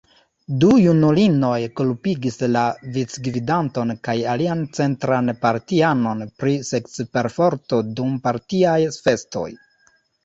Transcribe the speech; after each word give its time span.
Du 0.61 0.67
junulinoj 0.83 1.57
kulpigis 1.79 2.39
la 2.55 2.63
vicgvidanton 2.95 3.93
kaj 4.09 4.15
alian 4.33 4.63
centran 4.79 5.35
partianon 5.45 6.25
pri 6.41 6.57
seksperforto 6.73 7.83
dum 8.01 8.17
partiaj 8.27 8.79
festoj. 9.07 9.49